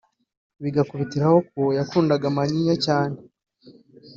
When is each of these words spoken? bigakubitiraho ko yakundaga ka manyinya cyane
bigakubitiraho 0.63 1.37
ko 1.51 1.61
yakundaga 1.77 2.27
ka 2.29 2.35
manyinya 2.35 2.75
cyane 2.85 3.15